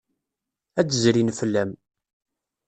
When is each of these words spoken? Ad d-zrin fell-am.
Ad 0.79 0.85
d-zrin 0.87 1.29
fell-am. 1.39 1.71